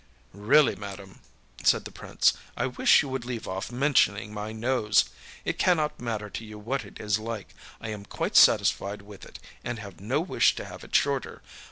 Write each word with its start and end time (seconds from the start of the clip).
â 0.35 0.39
âReally, 0.39 0.75
madam,â 0.79 1.19
said 1.67 1.85
the 1.85 1.91
Prince, 1.91 2.33
âI 2.57 2.75
wish 2.75 3.03
you 3.03 3.09
would 3.09 3.23
leave 3.23 3.47
off 3.47 3.71
mentioning 3.71 4.33
my 4.33 4.51
nose. 4.51 5.05
It 5.45 5.59
cannot 5.59 5.99
matter 5.99 6.27
to 6.27 6.43
you 6.43 6.57
what 6.57 6.83
it 6.83 6.99
is 6.99 7.19
like. 7.19 7.53
I 7.79 7.89
am 7.89 8.05
quite 8.05 8.35
satisfied 8.35 9.03
with 9.03 9.25
it, 9.27 9.37
and 9.63 9.77
have 9.77 10.01
no 10.01 10.19
wish 10.19 10.55
to 10.55 10.65
have 10.65 10.83
it 10.83 10.95
shorter. 10.95 11.43